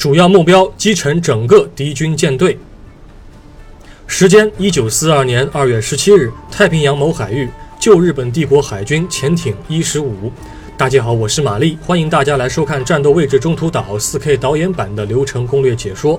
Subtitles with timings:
[0.00, 2.58] 主要目标击沉整个敌军舰队。
[4.06, 7.46] 时间：一九四二年二月十七日，太平洋某海域，
[7.78, 10.32] 旧日本帝国海军潜艇一十五。
[10.74, 16.18] 大家好，我是玛丽，欢迎大家来收看《战斗位置中途岛》4K 导演版的流程攻略解说。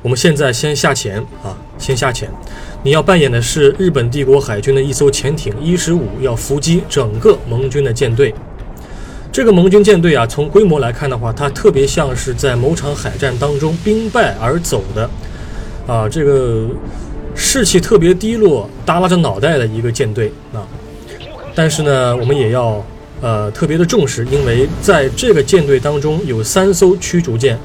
[0.00, 2.30] 我们现在先下潜啊，先下潜。
[2.84, 8.32] 你要扮演的是日本帝国海军的一艘潜艇一十五，要伏击整个盟军的舰队。
[9.38, 15.08] 这个盟军舰队啊，从规模来看的话，它特别像是在某场海战当中兵败而走的
[15.86, 16.66] 啊，这个
[17.36, 20.66] 士气特别低落、耷拉着脑袋的一个舰队啊。
[21.54, 22.84] 但是呢，我们也要。
[23.20, 27.56] 呃，特别的重视，因为在这个舰队当中有三艘驱逐舰，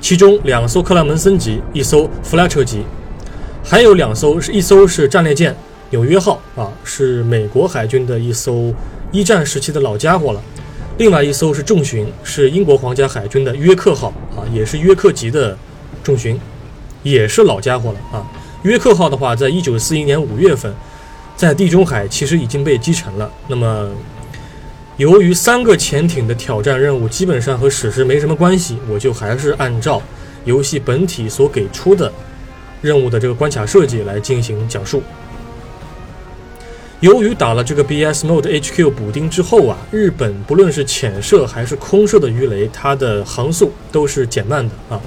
[0.00, 2.82] 其中两艘克拉门森级，一艘弗莱彻级，
[3.62, 5.54] 还有两艘是一艘是战列舰
[5.90, 8.72] 纽约号啊，是美国海军的一艘
[9.12, 10.42] 一战时期的老家伙了。
[10.98, 15.56] 另外一艘是重巡，是英国皇家海军的约克号啊，也是约克级的
[16.02, 16.38] 重巡，
[17.02, 18.26] 也是老家伙了啊。
[18.64, 20.74] 约克号的话，在一九四一年五月份，
[21.36, 23.30] 在地中海其实已经被击沉了。
[23.46, 23.88] 那么。
[24.96, 30.02] 由于三个潜艇的挑战任务基本上和史实没什么关系，我就还是按照
[30.44, 32.12] 游戏本体所给出的
[32.82, 35.00] 任务的这个关卡设计来进行讲述。
[37.00, 45.00] 由于打了这个 BS Mode HQ 补丁之后啊，日本不论是潜射还是空射的鱼雷，它的航速都是减慢的啊。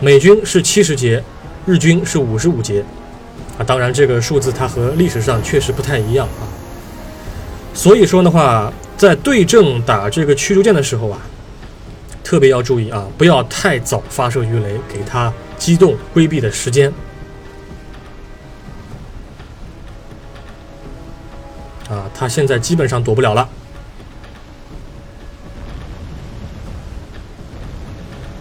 [0.00, 1.22] 美军是七十节，
[1.66, 2.84] 日军是五十五节
[3.58, 3.64] 啊。
[3.64, 6.48] 当然，这个数字它和历史上确实不太一样啊。
[7.74, 8.72] 所以说的话。
[8.96, 11.20] 在对阵打这个驱逐舰的时候啊，
[12.22, 16.90] 特别要注意啊，不要太早发射鱼雷，给它机动规避的时间。
[21.88, 23.48] 啊，他现在基本上躲不了了。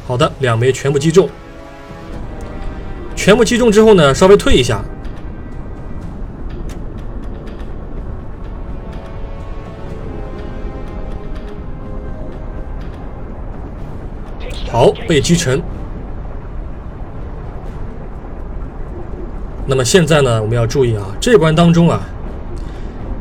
[0.05, 1.29] 好的，两枚全部击中，
[3.15, 4.83] 全部击中之后呢，稍微退一下。
[14.69, 15.61] 好，被击沉。
[19.65, 20.41] 那么现在呢？
[20.41, 22.01] 我们要注意啊，这关当中啊，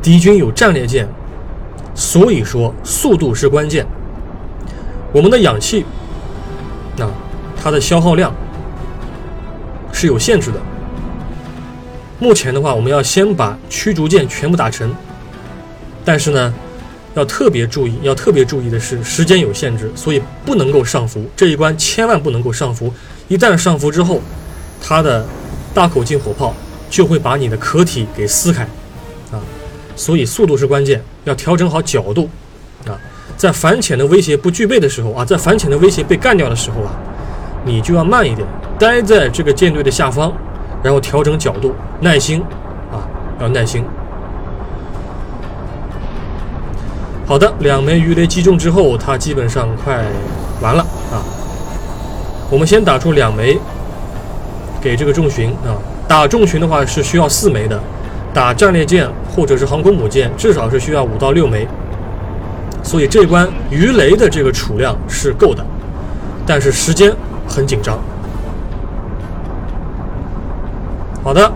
[0.03, 1.07] 敌军有战列舰，
[1.95, 3.83] 所以说速度是关键。
[5.11, 5.85] 我们的氧气，
[6.99, 7.09] 啊，
[7.59, 8.31] 它的消耗量
[9.91, 10.59] 是有限制的。
[12.19, 14.91] 目前的话，我们要先把驱逐舰全部打沉，
[16.05, 16.53] 但是呢。
[17.15, 21.23] 要特别注意，要特别注意的是时间有限制，所以不能够上浮。
[21.35, 22.91] 这一关千万不能够上浮，
[23.27, 24.19] 一旦上浮之后，
[24.81, 25.23] 它的
[25.75, 26.55] 大口径火炮
[26.89, 28.67] 就会把你的壳体给撕开，
[29.95, 32.29] 所以速度是关键，要调整好角度，
[32.87, 32.97] 啊，
[33.37, 36.91] 在反潜的威胁不具备的时候啊，在反潜的威胁被干掉的时候啊，
[37.65, 38.47] 你就要慢一点，
[38.79, 40.33] 待在这个舰队的下方，
[40.81, 42.41] 然后调整角度，耐心，
[42.91, 43.07] 啊，
[43.39, 43.83] 要耐心。
[47.25, 50.03] 好的，两枚鱼雷击中之后，它基本上快
[50.61, 51.23] 完了啊。
[52.49, 53.57] 我们先打出两枚
[54.81, 55.79] 给这个重巡啊。
[56.05, 57.81] 打重巡的话是需要四枚的，
[58.33, 61.67] 打战列舰或者是航空母舰至少是需要五到六枚。
[62.81, 65.63] 所以这关鱼雷的这个储量是够的，
[66.45, 67.13] 但是时间
[67.47, 67.99] 很紧张。
[71.23, 71.51] 好的。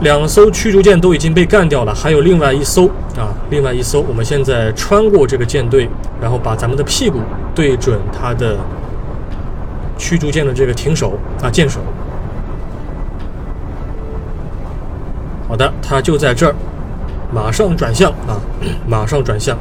[0.00, 4.00] 两艘驱逐舰都已经被干掉了，还有另外一艘啊，另外一艘。
[4.00, 5.88] 我们现在穿过这个舰队，
[6.20, 7.20] 然后把咱们的屁股
[7.54, 8.56] 对准它的
[9.96, 11.78] 驱逐舰的这个艇手啊，舰首。
[15.52, 16.54] 好的，它就在这儿，
[17.30, 18.40] 马上转向啊，
[18.88, 19.54] 马上转向。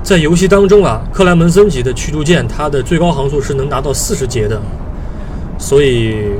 [0.00, 4.62] 在游戏当中啊，克莱门森级的驱逐舰，它的最高航速是能达到四十节的。
[5.58, 6.34] 所以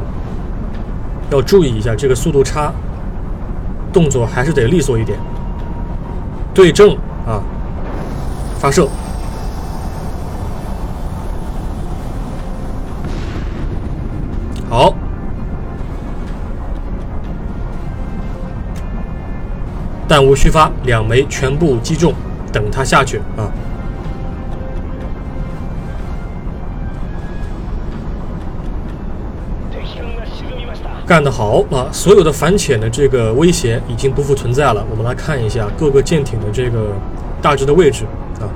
[1.33, 2.73] 要注意一下这个速度差，
[3.93, 5.19] 动作还是得利索一点。
[6.55, 6.95] 对正
[7.27, 7.43] 啊，
[8.61, 8.87] 发射，
[20.23, 22.15] 弹无虚发，两枚全部击中，
[22.53, 23.51] 等他下去啊。
[31.05, 31.89] 干得好啊！
[31.91, 34.87] 所有的反潜的这个威胁已经不复存在了。
[34.89, 36.93] 我们来看一下各个舰艇的这个
[37.43, 38.05] 大致的位置
[38.41, 38.47] 啊，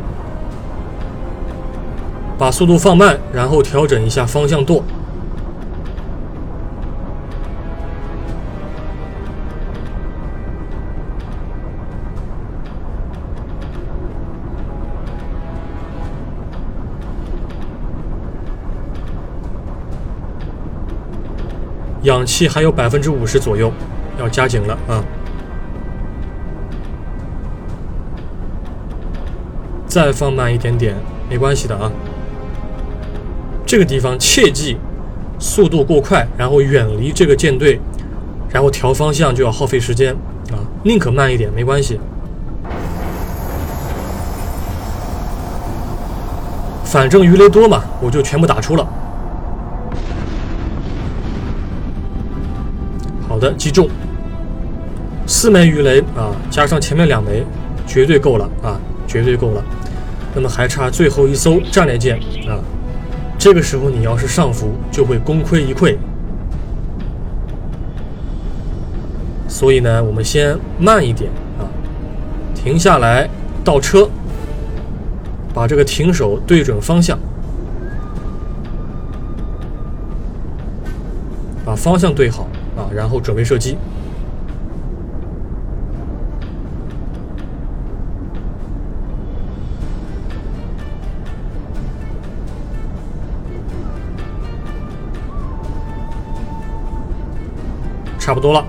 [2.39, 4.83] 把速度放慢，然后调整一下方向舵。
[22.07, 23.73] 氧气还有百分之五十左右，
[24.17, 25.03] 要加紧了啊！
[29.89, 30.95] 再放慢一点点，
[31.29, 31.91] 没关系的啊。
[33.67, 34.77] 这个地方切记
[35.41, 37.81] 速度过快，然后远离这个舰队，
[38.51, 40.15] 然后调方向就要耗费时间
[40.53, 41.99] 啊，宁可慢一点，没关系。
[46.85, 48.89] 反正鱼雷多嘛，我就全部打出了。
[53.37, 53.87] 好的，击中
[55.27, 57.45] 四枚鱼雷啊，加上前面两枚，
[57.87, 59.63] 绝对够了啊，绝对够了。
[60.35, 62.19] 那么还差最后一艘战列舰
[62.49, 62.57] 啊，
[63.39, 65.99] 这个时候你要是上浮，就会功亏一篑。
[69.47, 71.69] 所以呢，我们先慢一点啊，
[72.55, 73.29] 停下来
[73.63, 74.09] 倒车，
[75.53, 77.19] 把这个停手对准方向，
[81.67, 82.49] 把方向对好。
[82.77, 83.79] 啊，然后准备射击，
[98.19, 98.65] 差不多了。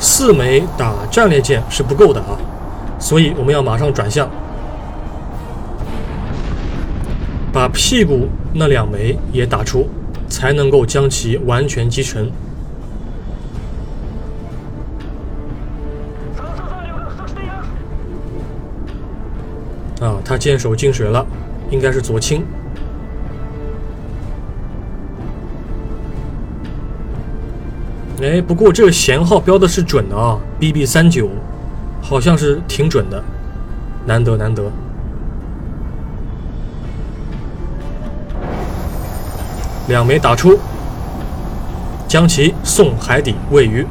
[0.00, 2.38] 四枚打战列舰是不够的啊，
[2.98, 4.26] 所以我们要马上转向。
[7.64, 9.88] 把屁股那两枚也打出，
[10.28, 12.30] 才能够将其完全击沉。
[19.98, 21.26] 啊，他箭手进水了，
[21.70, 22.44] 应该是左倾。
[28.20, 31.30] 哎，不过这个舷号标的是准的啊，BB 三九，
[32.02, 33.24] 好像是挺准的，
[34.04, 34.70] 难得难得。
[39.88, 40.58] 两枚打出，
[42.08, 43.86] 将其送海底喂鱼。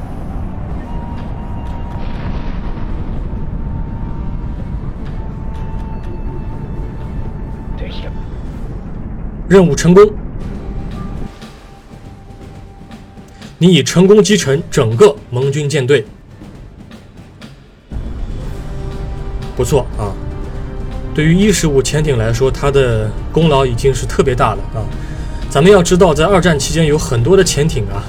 [9.48, 10.04] 任务成功，
[13.60, 16.04] 你已成功击沉整个盟军舰队，
[19.56, 20.10] 不错啊！
[21.14, 24.82] 对于一十五潜艇来说，它的功劳已经是特别大了啊！
[25.54, 28.04] 咱们要知道，在二战期间有很多的潜艇啊，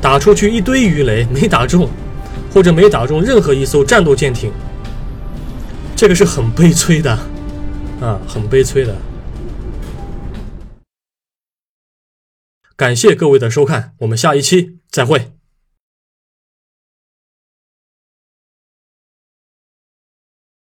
[0.00, 1.90] 打出去一堆鱼雷没打中，
[2.50, 4.50] 或者没打中任何一艘战斗舰艇，
[5.94, 7.12] 这个是很悲催的，
[8.00, 8.96] 啊，很悲催的。
[12.76, 15.35] 感谢各位的收看，我们下一期再会。